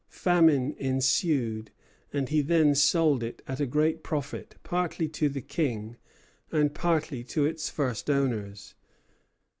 Famine 0.09 0.73
ensued; 0.79 1.69
and 2.11 2.29
he 2.29 2.41
then 2.41 2.73
sold 2.73 3.21
it 3.21 3.43
at 3.47 3.59
a 3.59 3.67
great 3.67 4.01
profit, 4.01 4.55
partly 4.63 5.07
to 5.09 5.29
the 5.29 5.41
King, 5.43 5.95
and 6.51 6.73
partly 6.73 7.23
to 7.25 7.45
its 7.45 7.69
first 7.69 8.09
owners. 8.09 8.73